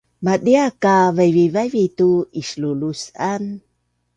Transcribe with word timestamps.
madia 0.25 0.65
ka 0.83 0.95
vaivivavi 1.17 1.83
tu 1.97 2.09
islulus’an 2.41 3.43